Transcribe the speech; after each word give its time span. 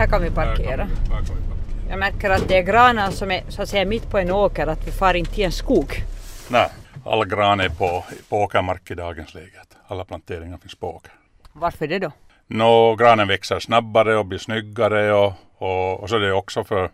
här 0.00 0.06
kan 0.06 0.22
vi 0.22 0.30
parkera. 0.30 0.76
kan 0.76 0.88
vi, 0.88 1.12
här 1.12 1.22
kan 1.22 1.36
vi 1.36 1.42
parkera. 1.42 1.88
Jag 1.88 1.98
märker 1.98 2.30
att 2.30 2.48
det 2.48 2.58
är 2.58 2.62
granar 2.62 3.10
som 3.10 3.30
är 3.30 3.42
så 3.48 3.62
att 3.62 3.68
säga 3.68 3.84
mitt 3.84 4.10
på 4.10 4.18
en 4.18 4.30
åker, 4.30 4.66
att 4.66 4.86
vi 4.86 4.90
far 4.90 5.14
inte 5.14 5.40
i 5.40 5.44
en 5.44 5.52
skog. 5.52 6.04
Nej, 6.48 6.68
all 7.04 7.24
gran 7.24 7.60
är 7.60 7.68
på, 7.68 8.04
på 8.28 8.36
åkermark 8.42 8.90
i 8.90 8.94
dagens 8.94 9.34
läge. 9.34 9.60
Alla 9.86 10.04
planteringar 10.04 10.58
finns 10.58 10.74
på 10.74 10.96
åker. 10.96 11.12
Varför 11.52 11.86
det 11.86 11.98
då? 11.98 12.12
Nå, 12.46 12.94
granen 12.94 13.28
växer 13.28 13.60
snabbare 13.60 14.16
och 14.16 14.26
blir 14.26 14.38
snyggare 14.38 15.12
och, 15.12 15.32
och, 15.58 16.00
och 16.00 16.08
så 16.08 16.16
är 16.16 16.20
det 16.20 16.32
också 16.32 16.64
för, 16.64 16.90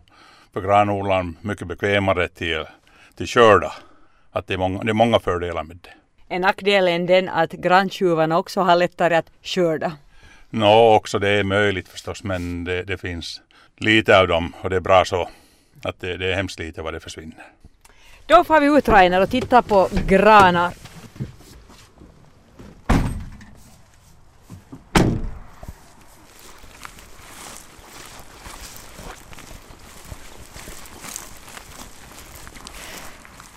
för 0.52 0.60
granodlaren 0.60 1.36
mycket 1.40 1.66
bekvämare 1.66 2.28
till, 2.28 2.64
till 3.16 3.26
körda. 3.26 3.72
Att 4.32 4.46
det 4.46 4.54
är, 4.54 4.58
många, 4.58 4.82
det 4.82 4.90
är 4.90 4.94
många 4.94 5.20
fördelar 5.20 5.62
med 5.62 5.78
det. 5.82 5.90
En 6.28 6.40
nackdel 6.40 6.88
är 6.88 6.98
den 6.98 7.28
att 7.28 7.52
granntjuvarna 7.52 8.38
också 8.38 8.60
har 8.60 8.76
lättare 8.76 9.16
att 9.16 9.30
skörda. 9.42 9.92
Nå, 10.50 10.94
också 10.94 11.18
det 11.18 11.28
är 11.28 11.44
möjligt 11.44 11.88
förstås 11.88 12.24
men 12.24 12.64
det, 12.64 12.82
det 12.82 12.98
finns 12.98 13.40
lite 13.76 14.20
av 14.20 14.28
dem 14.28 14.52
och 14.60 14.70
det 14.70 14.76
är 14.76 14.80
bra 14.80 15.04
så. 15.04 15.28
Att 15.82 16.00
det, 16.00 16.16
det 16.16 16.32
är 16.32 16.34
hemskt 16.34 16.58
lite 16.58 16.82
vad 16.82 16.94
det 16.94 17.00
försvinner. 17.00 17.44
Då 18.26 18.44
får 18.44 18.60
vi 18.60 18.78
ut 18.78 18.88
Rainer 18.88 19.22
och 19.22 19.30
titta 19.30 19.62
på 19.62 19.88
granar. 20.06 20.72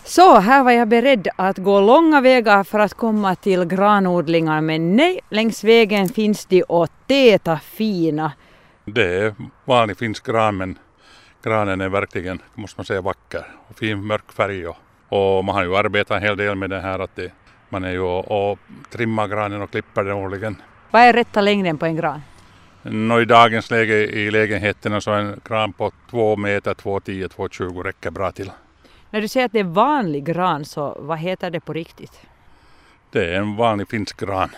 Så, 0.09 0.39
här 0.39 0.63
var 0.63 0.71
jag 0.71 0.87
beredd 0.87 1.27
att 1.35 1.57
gå 1.57 1.81
långa 1.81 2.21
vägar 2.21 2.63
för 2.63 2.79
att 2.79 2.93
komma 2.93 3.35
till 3.35 3.65
granodlingar 3.65 4.61
men 4.61 4.95
nej, 4.95 5.19
längs 5.29 5.63
vägen 5.63 6.09
finns 6.09 6.45
de 6.45 6.63
och 6.63 6.87
täta 7.07 7.59
fina. 7.59 8.31
Det 8.85 9.17
är 9.17 9.35
vanlig 9.65 9.97
finsk 9.97 10.25
gran 10.25 10.57
men 10.57 10.77
granen 11.43 11.81
är 11.81 11.89
verkligen, 11.89 12.41
måste 12.55 12.79
man 12.79 12.85
säga, 12.85 13.01
vacker 13.01 13.45
och 13.67 13.77
fin 13.77 14.05
mörk 14.05 14.31
färg. 14.31 14.67
Och, 14.67 14.77
och 15.09 15.45
man 15.45 15.55
har 15.55 15.63
ju 15.63 15.75
arbetat 15.75 16.17
en 16.17 16.23
hel 16.23 16.37
del 16.37 16.55
med 16.55 16.69
det 16.69 16.81
här 16.81 16.99
att 16.99 17.15
det, 17.15 17.31
man 17.69 17.83
är 17.83 17.91
ju 17.91 17.99
och, 18.01 18.51
och 18.51 18.59
trimmar 18.89 19.27
granen 19.27 19.61
och 19.61 19.71
klipper 19.71 20.03
den 20.03 20.13
årligen. 20.13 20.55
Vad 20.91 21.01
är 21.01 21.13
rätta 21.13 21.41
längden 21.41 21.77
på 21.77 21.85
en 21.85 21.95
gran? 21.95 22.21
Nå, 22.81 23.21
I 23.21 23.25
dagens 23.25 23.71
läge 23.71 23.95
i 23.95 24.31
lägenheterna 24.31 25.01
så 25.01 25.11
är 25.11 25.19
en 25.19 25.41
gran 25.47 25.73
på 25.73 25.91
2 26.09 26.35
meter, 26.35 26.73
2,10, 26.73 27.27
2,20 27.27 27.83
räcker 27.83 28.11
bra 28.11 28.31
till. 28.31 28.51
När 29.09 29.21
du 29.21 29.27
säger 29.27 29.45
att 29.45 29.51
det 29.51 29.59
är 29.59 29.63
vanlig 29.63 30.25
gran 30.25 30.65
så 30.65 30.97
vad 30.99 31.17
heter 31.17 31.49
det 31.49 31.59
på 31.59 31.73
riktigt? 31.73 32.19
Det 33.11 33.33
är 33.33 33.39
en 33.39 33.55
vanlig 33.55 33.89
finsk 33.89 34.19
gran. 34.19 34.49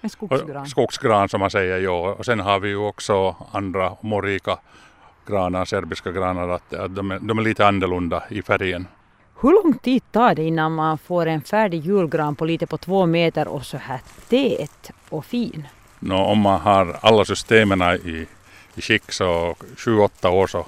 En 0.00 0.10
skogsgran. 0.10 0.66
Skogsgran 0.66 1.28
som 1.28 1.40
man 1.40 1.50
säger, 1.50 1.78
ja. 1.78 2.14
Och 2.18 2.24
sen 2.24 2.40
har 2.40 2.60
vi 2.60 2.68
ju 2.68 2.76
också 2.76 3.36
andra 3.52 3.96
morika 4.00 4.58
granar, 5.26 5.64
serbiska 5.64 6.12
granar, 6.12 6.48
att, 6.48 6.74
att 6.74 6.94
de, 6.94 7.10
är, 7.10 7.18
de 7.18 7.38
är 7.38 7.42
lite 7.42 7.66
annorlunda 7.66 8.22
i 8.30 8.42
färgen. 8.42 8.86
Hur 9.40 9.62
lång 9.62 9.78
tid 9.78 10.02
tar 10.12 10.34
det 10.34 10.42
innan 10.42 10.74
man 10.74 10.98
får 10.98 11.26
en 11.26 11.40
färdig 11.40 11.84
julgran 11.84 12.36
på 12.36 12.44
lite 12.44 12.66
på 12.66 12.78
två 12.78 13.06
meter 13.06 13.48
och 13.48 13.66
så 13.66 13.76
här 13.76 14.00
tät 14.28 14.90
och 15.08 15.24
fin? 15.24 15.66
Nå, 15.98 16.16
om 16.16 16.38
man 16.38 16.60
har 16.60 16.96
alla 17.00 17.24
systemen 17.24 17.82
i, 17.82 18.26
i 18.74 18.80
skick 18.80 19.12
så 19.12 19.54
7-8 19.76 20.28
år 20.28 20.46
så 20.46 20.66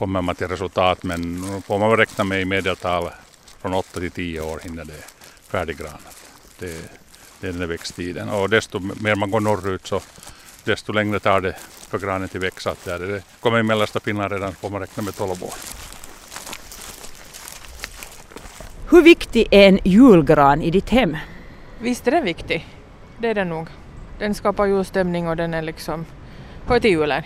kommer 0.00 0.22
man 0.22 0.34
till 0.34 0.48
resultat 0.48 1.02
men 1.02 1.44
får 1.62 1.78
man 1.78 1.96
räkna 1.96 2.24
med 2.24 2.40
i 2.40 2.44
medeltal 2.44 3.10
från 3.58 3.74
8 3.74 4.00
till 4.00 4.10
10 4.10 4.40
år 4.40 4.60
innan 4.64 4.86
det 4.86 4.92
är 4.92 5.04
färdiggranat. 5.50 6.16
Det, 6.58 6.66
det 7.40 7.46
är 7.46 7.50
den 7.50 7.60
där 7.60 7.66
växttiden 7.66 8.28
och 8.28 8.50
desto 8.50 8.80
mer 8.80 9.14
man 9.14 9.30
går 9.30 9.40
norrut 9.40 9.86
så 9.86 10.00
desto 10.64 10.92
längre 10.92 11.20
tar 11.20 11.40
det 11.40 11.56
för 11.88 11.98
granen 11.98 12.28
till 12.28 12.40
växa. 12.40 12.70
Att 12.70 12.84
där 12.84 13.00
är 13.00 13.06
det 13.06 13.22
kommer 13.40 13.58
i 13.58 13.62
mellersta 13.62 14.00
Finland 14.00 14.32
redan 14.32 14.52
får 14.52 14.70
man 14.70 14.80
räkna 14.80 15.02
med 15.02 15.16
12 15.16 15.44
år. 15.44 15.54
Hur 18.90 19.02
viktig 19.02 19.48
är 19.50 19.68
en 19.68 19.78
julgran 19.84 20.62
i 20.62 20.70
ditt 20.70 20.90
hem? 20.90 21.16
Visst 21.80 22.06
är 22.06 22.10
den 22.10 22.24
viktig. 22.24 22.66
Det 23.18 23.28
är 23.28 23.34
den 23.34 23.48
nog. 23.48 23.68
Den 24.18 24.34
skapar 24.34 24.66
julstämning 24.66 25.28
och 25.28 25.36
den 25.36 25.54
är 25.54 25.62
liksom 25.62 26.06
hör 26.66 26.80
till 26.80 26.90
julen. 26.90 27.22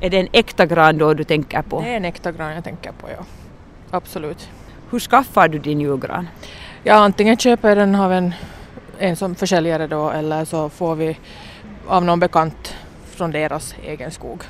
Är 0.00 0.10
det 0.10 0.20
en 0.20 0.28
äkta 0.32 0.66
gran 0.66 0.98
då 0.98 1.14
du 1.14 1.24
tänker 1.24 1.62
på? 1.62 1.80
Det 1.80 1.88
är 1.88 1.96
en 1.96 2.04
äkta 2.04 2.32
gran 2.32 2.54
jag 2.54 2.64
tänker 2.64 2.92
på, 2.92 3.08
ja. 3.10 3.24
Absolut. 3.90 4.48
Hur 4.90 5.00
skaffar 5.00 5.48
du 5.48 5.58
din 5.58 5.80
julgran? 5.80 6.28
Ja, 6.82 6.94
antingen 6.94 7.36
köper 7.36 7.68
jag 7.68 7.78
den 7.78 7.94
av 7.94 8.12
en, 8.12 8.34
en 8.98 9.16
som 9.16 9.34
försäljare 9.34 9.86
då 9.86 10.10
eller 10.10 10.44
så 10.44 10.68
får 10.68 10.94
vi 10.94 11.18
av 11.86 12.04
någon 12.04 12.20
bekant 12.20 12.74
från 13.04 13.30
deras 13.30 13.74
egen 13.82 14.10
skog. 14.10 14.42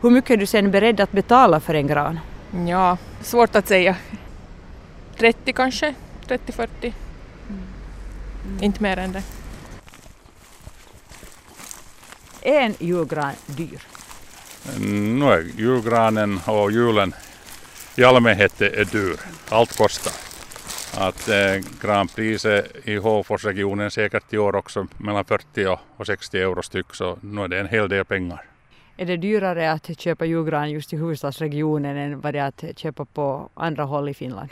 Hur 0.00 0.10
mycket 0.10 0.30
är 0.30 0.36
du 0.36 0.46
sen 0.46 0.70
beredd 0.70 1.00
att 1.00 1.12
betala 1.12 1.60
för 1.60 1.74
en 1.74 1.86
gran? 1.86 2.20
Ja, 2.66 2.96
svårt 3.20 3.56
att 3.56 3.68
säga. 3.68 3.96
30 5.18 5.52
kanske, 5.52 5.94
30-40. 6.28 6.92
Inte 8.60 8.82
mer 8.82 8.96
än 8.96 9.12
det. 9.12 9.22
Är 12.42 12.60
en 12.60 12.74
julgran 12.78 13.32
dyr? 13.46 13.95
Nu 14.80 15.24
är 15.24 15.42
julgranen 15.56 16.40
och 16.46 16.72
julen 16.72 17.14
i 17.96 18.04
allmänhet 18.04 18.60
är 18.60 18.84
dyr. 18.84 19.16
Allt 19.48 19.76
kostar. 19.76 20.12
Att 21.06 21.28
eh, 21.28 21.36
granpriset 21.82 22.72
i 22.88 22.96
Håforsregionen 22.96 23.90
säkert 23.90 24.32
i 24.34 24.38
år 24.38 24.56
också 24.56 24.86
mellan 24.98 25.24
40 25.24 25.66
och- 25.66 25.80
och 25.96 26.06
60 26.06 26.38
euro 26.38 26.62
styck 26.62 26.94
så 26.94 27.18
nu 27.20 27.42
är 27.42 27.48
det 27.48 27.60
en 27.60 27.68
hel 27.68 27.88
del 27.88 28.04
pengar. 28.04 28.44
Är 28.96 29.06
det 29.06 29.16
dyrare 29.16 29.72
att 29.72 30.00
köpa 30.00 30.24
julgran 30.24 30.70
just 30.70 30.92
i 30.92 30.96
huvudstadsregionen 30.96 31.96
än 31.96 32.20
vad 32.20 32.34
det 32.34 32.38
är 32.38 32.48
att 32.48 32.78
köpa 32.78 33.04
på 33.04 33.50
andra 33.54 33.84
håll 33.84 34.08
i 34.08 34.14
Finland? 34.14 34.50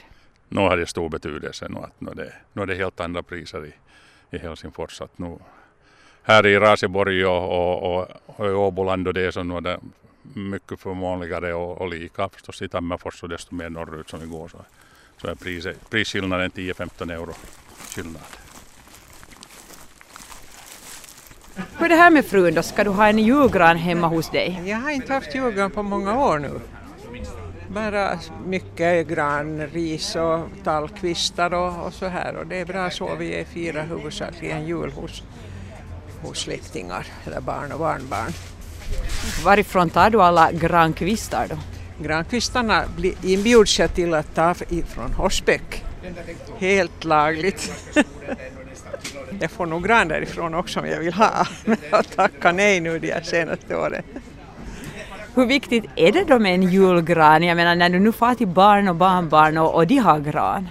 Nu 0.48 0.60
har 0.60 0.76
det 0.76 0.86
stor 0.86 1.08
betydelse. 1.08 1.66
Nu, 1.70 1.78
att 1.78 2.00
nu, 2.00 2.10
är 2.10 2.14
det, 2.14 2.32
nu 2.52 2.62
är 2.62 2.66
det 2.66 2.74
helt 2.74 3.00
andra 3.00 3.22
priser 3.22 3.66
i, 3.66 3.72
i 4.36 4.38
Helsingfors. 4.38 5.00
Att 5.00 5.18
nu, 5.18 5.38
här 6.24 6.46
i 6.46 6.58
Raseborg 6.58 7.26
och, 7.26 7.44
och, 7.50 7.96
och, 7.96 8.08
och 8.26 8.46
i 8.46 8.50
Åboland 8.50 9.08
och 9.08 9.14
det 9.14 9.32
så 9.32 9.42
nu 9.42 9.56
är 9.56 9.60
det 9.60 9.78
mycket 10.22 10.80
förmånligare 10.80 11.54
och, 11.54 11.80
och 11.80 11.88
lika 11.88 12.28
förstås 12.28 12.62
i 12.62 12.68
Tammerfors 12.68 13.22
och 13.22 13.28
desto 13.28 13.54
mer 13.54 13.70
norrut 13.70 14.10
som 14.10 14.20
vi 14.20 14.26
går 14.26 14.48
så, 14.48 14.58
så 15.20 15.26
är 15.26 15.34
priset, 15.34 15.90
prisskillnaden 15.90 16.50
10-15 16.50 17.12
euro 17.12 17.32
skillnad. 17.94 18.22
Hur 21.78 21.84
är 21.84 21.88
det 21.88 21.96
här 21.96 22.10
med 22.10 22.24
frun 22.24 22.54
då? 22.54 22.62
Ska 22.62 22.84
du 22.84 22.90
ha 22.90 23.08
en 23.08 23.18
julgran 23.18 23.76
hemma 23.76 24.06
hos 24.06 24.30
dig? 24.30 24.62
Jag 24.64 24.76
har 24.76 24.90
inte 24.90 25.12
haft 25.12 25.34
julgran 25.34 25.70
på 25.70 25.82
många 25.82 26.26
år 26.26 26.38
nu. 26.38 26.60
Bara 27.68 28.18
mycket 28.46 29.08
gran, 29.08 29.66
ris 29.66 30.16
och 30.16 30.48
tallkvistar 30.64 31.54
och, 31.54 31.86
och 31.86 31.94
så 31.94 32.06
här. 32.06 32.36
Och 32.36 32.46
det 32.46 32.56
är 32.60 32.64
bra 32.64 32.90
så. 32.90 33.14
Vi 33.14 33.44
firar 33.44 33.86
huvudsakligen 33.86 34.66
jul 34.66 34.92
hos, 34.92 35.22
hos 36.24 36.38
släktingar 36.38 37.06
eller 37.24 37.40
barn 37.40 37.72
och 37.72 37.78
barnbarn. 37.78 38.32
Varifrån 39.44 39.90
tar 39.90 40.10
du 40.10 40.22
alla 40.22 40.52
grankvistar 40.52 41.46
då? 41.50 41.56
Grankvistarna 42.04 42.84
inbjuds 43.22 43.78
jag 43.78 43.94
till 43.94 44.14
att 44.14 44.34
ta 44.34 44.54
ifrån 44.68 45.12
Horsbäck. 45.12 45.84
Helt 46.58 47.04
lagligt. 47.04 47.72
Jag 49.40 49.50
får 49.50 49.66
nog 49.66 49.84
gran 49.84 50.08
därifrån 50.08 50.54
också 50.54 50.80
om 50.80 50.86
jag 50.86 50.98
vill 50.98 51.12
ha. 51.12 51.46
Men 51.64 51.76
jag 51.90 52.10
tackar 52.10 52.52
nej 52.52 52.80
nu 52.80 52.98
de 52.98 53.12
här 53.12 53.22
senaste 53.22 53.76
åren. 53.76 54.02
Hur 55.34 55.46
viktigt 55.46 55.84
är 55.96 56.12
det 56.12 56.24
då 56.24 56.38
med 56.38 56.54
en 56.54 56.62
julgran? 56.62 57.42
Jag 57.42 57.56
menar 57.56 57.74
när 57.74 57.88
du 57.88 58.00
nu 58.00 58.12
far 58.12 58.34
till 58.34 58.46
barn 58.46 58.88
och 58.88 58.96
barnbarn 58.96 59.58
och, 59.58 59.74
och 59.74 59.86
de 59.86 59.96
har 59.96 60.20
gran. 60.20 60.68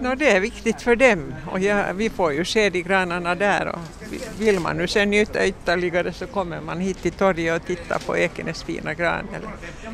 No, 0.00 0.14
det 0.14 0.30
är 0.30 0.40
viktigt 0.40 0.82
för 0.82 0.96
dem 0.96 1.34
och 1.52 1.60
ja, 1.60 1.92
vi 1.92 2.10
får 2.10 2.32
ju 2.32 2.44
se 2.44 2.70
de 2.70 2.82
granarna 2.82 3.34
där 3.34 3.68
och 3.68 3.78
vill 4.38 4.60
man 4.60 4.76
nu 4.76 4.86
sen 4.86 5.10
njuta 5.10 5.46
ytterligare 5.46 6.12
så 6.12 6.26
kommer 6.26 6.60
man 6.60 6.80
hit 6.80 7.02
till 7.02 7.12
torget 7.12 7.60
och 7.60 7.66
tittar 7.66 7.98
på 7.98 8.16
Ekenäs 8.16 8.62
fina 8.62 8.94
gran 8.94 9.28
eller 9.34 9.48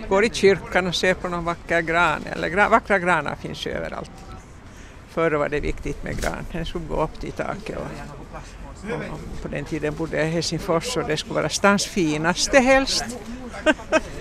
går 0.08 0.24
i 0.24 0.30
kyrkan 0.30 0.86
och 0.86 0.94
ser 0.94 1.14
på 1.14 1.28
någon 1.28 1.44
vacker 1.44 1.80
gran 1.80 2.20
eller 2.32 2.48
gra, 2.48 2.68
vackra 2.68 2.98
granar 2.98 3.36
finns 3.36 3.66
ju 3.66 3.70
överallt. 3.70 4.10
Förr 5.08 5.30
var 5.30 5.48
det 5.48 5.60
viktigt 5.60 6.04
med 6.04 6.20
gran, 6.20 6.46
den 6.52 6.66
skulle 6.66 6.84
gå 6.84 7.02
upp 7.02 7.20
till 7.20 7.32
taket 7.32 7.76
och, 7.76 8.92
och 8.92 9.42
på 9.42 9.48
den 9.48 9.64
tiden 9.64 9.94
bodde 9.94 10.16
jag 10.16 10.26
i 10.26 10.30
Helsingfors 10.30 10.96
och 10.96 11.08
det 11.08 11.16
skulle 11.16 11.34
vara 11.34 11.48
stans 11.48 11.86
finaste 11.86 12.58
helst. 12.58 13.04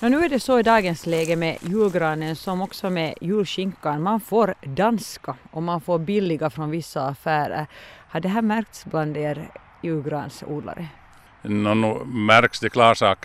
Och 0.00 0.10
nu 0.10 0.24
är 0.24 0.28
det 0.28 0.40
så 0.40 0.58
i 0.58 0.62
dagens 0.62 1.06
läge 1.06 1.36
med 1.36 1.58
julgranen 1.60 2.36
som 2.36 2.62
också 2.62 2.90
med 2.90 3.14
julskinkan. 3.20 4.02
Man 4.02 4.20
får 4.20 4.54
danska 4.62 5.36
och 5.50 5.62
man 5.62 5.80
får 5.80 5.98
billiga 5.98 6.50
från 6.50 6.70
vissa 6.70 7.06
affärer. 7.06 7.66
Har 8.08 8.20
det 8.20 8.28
här 8.28 8.42
märkts 8.42 8.84
bland 8.84 9.16
er 9.16 9.50
julgransodlare? 9.82 10.86
No, 11.42 11.74
nu 11.74 12.04
märks 12.04 12.60
det 12.60 12.68
klar 12.70 12.94
sak. 12.94 13.24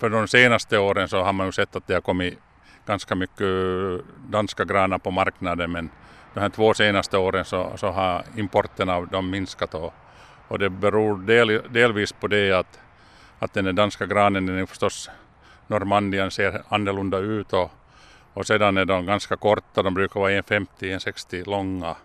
För 0.00 0.10
de 0.10 0.28
senaste 0.28 0.78
åren 0.78 1.08
så 1.08 1.22
har 1.22 1.32
man 1.32 1.46
ju 1.46 1.52
sett 1.52 1.76
att 1.76 1.86
det 1.86 1.94
har 1.94 2.00
kommit 2.00 2.38
ganska 2.86 3.14
mycket 3.14 3.46
danska 4.30 4.64
granar 4.64 4.98
på 4.98 5.10
marknaden 5.10 5.72
men 5.72 5.90
de 6.34 6.40
här 6.40 6.48
två 6.48 6.74
senaste 6.74 7.18
åren 7.18 7.44
så, 7.44 7.72
så 7.76 7.90
har 7.90 8.24
importen 8.36 8.88
av 8.88 9.08
dem 9.08 9.30
minskat 9.30 9.74
och, 9.74 9.94
Och 10.48 10.58
det 10.58 10.70
beror 10.70 11.18
del, 11.18 11.62
delvis 11.70 12.12
på 12.12 12.28
det 12.28 12.52
att, 12.52 12.78
att 13.38 13.52
den 13.52 13.74
danska 13.74 14.06
granen 14.06 14.46
den 14.46 14.58
är 14.58 14.66
förstås 14.66 15.10
Normandien 15.66 16.30
ser 16.30 16.62
annorlunda 16.68 17.18
ut 17.18 17.52
och, 17.52 17.70
och 18.32 18.46
sedan 18.46 18.76
är 18.76 18.84
de 18.84 19.06
ganska 19.06 19.36
korta, 19.36 19.82
de 19.82 19.94
brukar 19.94 20.20
vara 20.20 20.30
1,50-1,60 20.30 21.50
långa, 21.50 21.96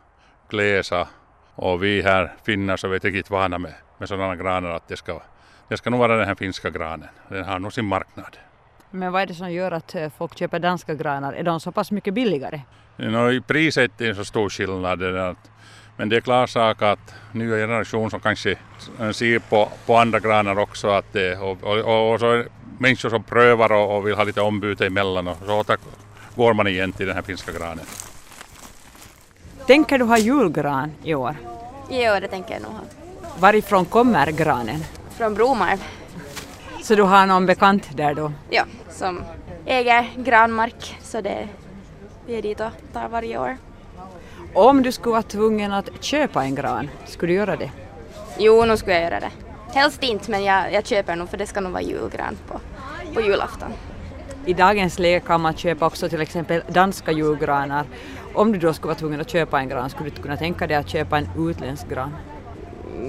glesa 0.50 1.08
och 1.56 1.84
vi 1.84 2.02
här 2.02 2.34
finnar 2.44 2.78
så 2.78 2.88
är 2.88 2.92
vi 2.92 3.00
riktigt 3.00 3.30
vana 3.30 3.58
med, 3.58 3.74
med 3.98 4.10
sådana 4.10 4.36
granar 4.36 4.70
att 4.70 4.88
det 4.88 4.98
ska, 4.98 5.22
det 5.68 5.78
ska 5.78 5.90
nog 5.90 6.00
vara 6.00 6.16
den 6.16 6.28
här 6.28 6.36
finska 6.36 6.70
granen. 6.70 7.08
Den 7.28 7.46
har 7.46 7.60
nog 7.60 7.74
sin 7.74 7.86
marknad. 7.86 8.38
Men 8.92 9.12
vad 9.12 9.22
är 9.22 9.26
det 9.26 9.34
som 9.34 9.52
gör 9.52 9.72
att 9.72 9.96
eh, 9.96 10.10
folk 10.18 10.38
köper 10.38 10.60
danska 10.60 10.94
granar? 10.94 11.34
Är 11.34 11.44
de 11.44 11.60
så 11.60 11.72
pass 11.72 11.92
mycket 11.92 12.14
billigare? 12.14 12.62
No, 12.98 13.32
I 13.32 13.42
priset 13.42 14.02
är 14.02 14.08
det 14.08 14.16
så 14.16 14.26
stor 14.26 14.50
skillnad. 14.50 15.00
Men 15.98 16.10
det 16.10 16.16
är 16.18 16.22
klar 16.22 16.48
sak 16.48 16.82
att 16.82 17.16
nya 17.32 17.56
generation 17.56 18.12
som 18.12 18.20
kanske 18.20 18.56
ser 19.14 19.40
på, 19.40 19.70
på 19.86 19.98
andra 19.98 20.20
granar 20.20 20.60
också 20.60 20.90
att 20.90 21.14
det, 21.14 21.38
och, 21.38 21.64
och, 21.64 22.14
och 22.14 22.20
så 22.20 22.44
människor 22.80 23.10
som 23.10 23.24
prövar 23.24 23.72
och, 23.72 23.98
och 23.98 24.08
vill 24.08 24.16
ha 24.16 24.24
lite 24.24 24.42
ombyte 24.42 24.86
emellan 24.86 25.28
och 25.28 25.38
så 25.46 25.64
går 26.36 26.54
man 26.54 26.68
igen 26.68 26.92
till 26.92 27.08
den 27.08 27.16
här 27.16 27.24
finska 27.24 27.52
granen. 27.52 27.86
Tänker 29.68 29.98
du 30.00 30.06
ha 30.06 30.18
julgran 30.18 30.92
i 31.04 31.16
år? 31.16 31.36
Jo, 31.90 32.14
det 32.22 32.28
tänker 32.28 32.54
jag 32.54 32.62
nog 32.62 32.72
ha. 32.72 32.82
Varifrån 33.40 33.86
kommer 33.86 34.32
granen? 34.32 34.84
Från 35.18 35.34
Bromarv. 35.34 35.84
Så 36.84 36.96
du 36.96 37.04
har 37.04 37.26
någon 37.26 37.46
bekant 37.46 37.98
där 37.98 38.14
då? 38.14 38.32
Ja, 38.50 38.64
som 38.90 39.24
äger 39.66 40.10
granmark 40.18 40.98
så 41.02 41.22
det 41.22 41.48
vi 42.26 42.38
är 42.38 42.42
dit 42.42 42.60
och 42.60 42.72
tar 42.94 43.08
varje 43.10 43.38
år. 43.38 43.58
Om 44.54 44.84
du 44.84 44.92
skulle 44.92 45.12
vara 45.12 45.22
tvungen 45.22 45.74
att 45.74 46.04
köpa 46.04 46.44
en 46.44 46.56
gran, 46.56 46.90
skulle 47.06 47.32
du 47.32 47.36
göra 47.36 47.56
det? 47.56 47.72
Jo, 48.38 48.66
nu 48.66 48.78
skulle 48.78 48.94
jag 48.96 49.04
göra 49.04 49.20
det. 49.20 49.32
Helst 49.74 50.04
inte, 50.04 50.32
men 50.32 50.44
jag, 50.44 50.74
jag 50.74 50.86
köper 50.86 51.16
nog 51.16 51.30
för 51.30 51.38
det 51.38 51.48
ska 51.48 51.62
nog 51.62 51.72
vara 51.72 51.82
julgran 51.82 52.38
på, 52.48 52.60
på 53.14 53.22
julafton. 53.22 53.74
I 54.46 54.54
dagens 54.54 55.00
läge 55.00 55.20
kan 55.20 55.42
man 55.42 55.56
köpa 55.56 55.86
också 55.86 56.10
till 56.10 56.22
exempel 56.22 56.64
danska 56.68 57.12
julgranar. 57.12 57.86
Om 58.34 58.52
du 58.52 58.60
då 58.60 58.74
skulle 58.74 58.88
vara 58.88 59.00
tvungen 59.00 59.22
att 59.22 59.30
köpa 59.30 59.60
en 59.60 59.70
gran, 59.70 59.90
skulle 59.90 60.10
du 60.10 60.22
kunna 60.22 60.38
tänka 60.38 60.68
dig 60.68 60.78
att 60.78 60.90
köpa 60.90 61.18
en 61.18 61.30
utländsk 61.50 61.90
gran? 61.90 62.16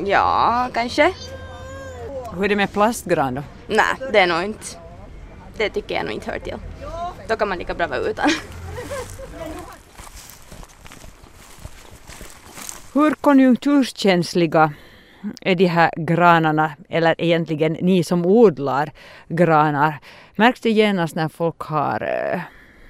Ja, 0.04 0.68
kanske. 0.74 1.14
Hur 2.34 2.44
är 2.44 2.48
det 2.48 2.56
med 2.56 2.72
plastgran 2.72 3.34
då? 3.34 3.42
Nej, 3.66 4.10
det 4.12 4.18
är 4.18 4.26
nog 4.26 4.42
inte. 4.42 4.66
Det 5.56 5.70
tycker 5.70 5.94
jag 5.94 6.04
nog 6.04 6.14
inte 6.14 6.30
hör 6.30 6.38
till. 6.38 6.56
Då 7.28 7.36
kan 7.36 7.48
man 7.48 7.58
lika 7.58 7.74
bra 7.74 7.86
vara 7.86 7.98
utan. 7.98 8.30
Hur 12.92 13.14
konjunkturskänsliga 13.14 14.72
är 15.40 15.54
de 15.54 15.66
här 15.66 15.90
granarna, 15.96 16.72
eller 16.88 17.14
egentligen 17.18 17.72
ni 17.72 18.04
som 18.04 18.26
odlar 18.26 18.90
granar? 19.28 19.98
Märks 20.36 20.60
det 20.60 20.70
genast 20.70 21.14
när 21.14 21.28
folk 21.28 21.60
har 21.60 22.02
eh, 22.02 22.40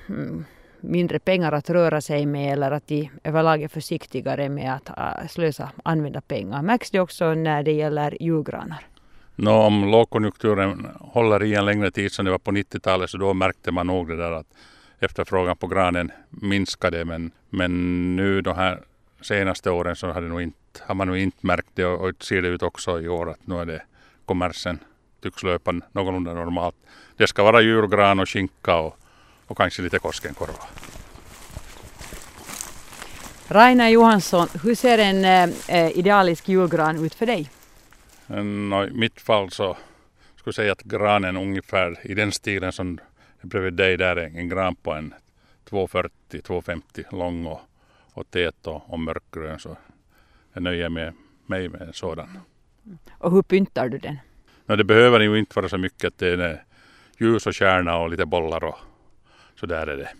mm, 0.09 0.45
mindre 0.81 1.19
pengar 1.19 1.53
att 1.53 1.71
röra 1.71 2.01
sig 2.01 2.27
med 2.27 2.53
eller 2.53 2.71
att 2.71 2.87
de 2.87 3.11
överlag 3.25 3.63
är 3.63 3.69
försiktigare 3.69 4.49
med 4.49 4.75
att 4.75 4.99
eh, 4.99 5.29
slösa, 5.29 5.71
använda 5.85 6.21
pengar? 6.21 6.63
Märks 6.63 6.91
det 6.91 7.01
också 7.01 7.35
när 7.35 7.63
det 7.63 7.73
gäller 7.73 8.23
julgranar? 8.23 8.87
No, 9.37 9.51
om 9.51 9.91
lågkonjunkturen 9.91 10.87
håller 11.01 11.43
i 11.43 11.55
en 11.55 11.65
längre 11.65 11.91
tid 11.91 12.13
som 12.13 12.25
det 12.25 12.31
var 12.31 12.39
på 12.39 12.51
90-talet 12.51 13.11
så 13.11 13.19
då 13.19 13.35
märkte 13.35 13.73
man 13.73 13.87
nog 13.87 14.09
det 14.09 14.17
där 14.17 14.33
att 14.33 14.47
efterfrågan 14.99 15.57
på 15.57 15.67
granen 15.67 16.13
minskade 16.31 17.05
men, 17.05 17.31
men 17.51 18.17
nu 18.17 18.41
de 18.41 18.57
här 18.57 18.81
senaste 19.21 19.71
åren 19.71 19.97
så 19.97 20.07
har, 20.07 20.21
det 20.21 20.29
nog 20.29 20.43
inte, 20.43 20.81
har 20.81 20.95
man 20.95 21.07
nog 21.07 21.17
inte 21.17 21.47
märkt 21.47 21.71
det 21.75 21.85
och, 21.85 22.09
och 22.09 22.25
ser 22.25 22.43
det 22.43 22.49
ut 22.49 22.63
också 22.63 23.01
i 23.01 23.09
år 23.09 23.31
att 23.31 23.47
nu 23.47 23.59
är 23.59 23.67
det 23.67 23.83
kommersen 24.25 24.79
tycks 25.23 25.43
löpa 25.43 25.73
någorlunda 25.93 26.35
normalt. 26.35 26.77
Det 27.17 27.27
ska 27.27 27.43
vara 27.43 27.61
julgran 27.61 28.21
och 28.21 28.29
skinka 28.29 28.77
och, 28.77 28.99
och 29.47 29.57
kanske 29.57 29.83
lite 29.83 29.99
Koskenkorva. 29.99 30.65
Raina 33.49 33.91
Johansson, 33.91 34.49
hur 34.63 34.75
ser 34.75 34.99
en 34.99 35.25
äh, 35.69 35.99
idealisk 35.99 36.49
julgran 36.49 37.05
ut 37.05 37.15
för 37.15 37.27
dig? 37.27 37.51
No, 38.27 38.85
I 38.85 38.91
mitt 38.91 39.21
fall 39.21 39.51
så 39.51 39.77
skulle 40.37 40.49
jag 40.49 40.55
säga 40.55 40.73
att 40.73 40.83
granen 40.83 41.37
ungefär 41.37 41.99
i 42.03 42.15
den 42.15 42.33
stilen 42.33 42.73
som 42.73 42.99
bredvid 43.43 43.75
dig 43.75 43.97
där 43.97 44.17
är 44.17 44.27
en 44.37 44.49
gran 44.49 44.75
på 44.75 44.93
en 44.93 45.15
240-250 45.71 46.83
lång 47.11 47.47
och 47.47 47.61
och 48.21 48.31
tät 48.31 48.67
och, 48.67 48.93
och 48.93 49.01
mörkgrön 49.01 49.59
så 49.59 49.77
jag 50.53 50.63
nöjer 50.63 50.89
med 50.89 51.15
mig 51.47 51.69
med 51.69 51.83
en 51.83 51.93
sådan. 51.93 52.39
Och 53.11 53.31
hur 53.33 53.43
pyntar 53.43 53.89
du 53.89 53.99
den? 53.99 54.17
No, 54.67 54.77
det 54.77 54.85
behöver 54.85 55.21
ju 55.21 55.39
inte 55.39 55.57
vara 55.57 55.69
så 55.69 55.79
mycket. 55.79 56.19
Det 56.19 56.29
är 56.29 56.65
ljus 57.19 57.47
och 57.47 57.55
kärna 57.55 57.97
och 57.97 58.11
lite 58.11 58.27
bollar 58.27 58.65
och 58.65 58.79
så 59.55 59.67
där 59.67 59.87
är 59.87 59.97
det. 59.97 60.11